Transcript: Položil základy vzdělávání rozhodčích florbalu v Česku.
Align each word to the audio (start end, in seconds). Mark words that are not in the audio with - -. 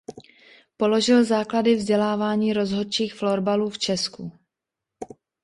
Položil 0.77 1.23
základy 1.23 1.75
vzdělávání 1.75 2.53
rozhodčích 2.53 3.13
florbalu 3.13 3.69
v 3.69 3.79
Česku. 3.79 4.31